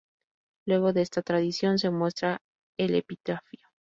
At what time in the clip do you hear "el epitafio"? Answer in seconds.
2.75-3.67